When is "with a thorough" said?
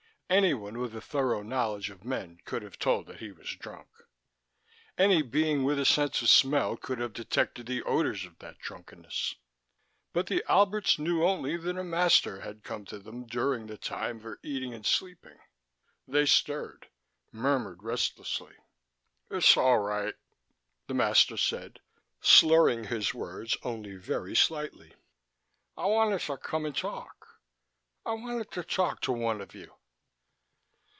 0.79-1.43